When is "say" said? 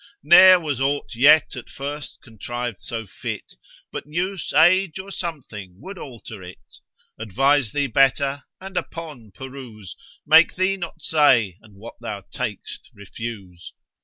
11.03-11.59